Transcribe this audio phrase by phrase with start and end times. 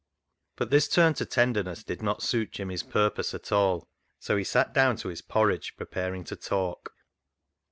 [0.55, 4.43] But this turn to tenderness did not suit Jimmy's pur pose at all, so he
[4.43, 6.95] sat down to his porridge, preparing to talk.